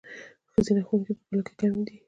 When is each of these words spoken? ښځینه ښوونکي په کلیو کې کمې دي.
ښځینه 0.53 0.81
ښوونکي 0.87 1.13
په 1.17 1.21
کلیو 1.27 1.45
کې 1.47 1.53
کمې 1.59 1.81
دي. 1.87 1.95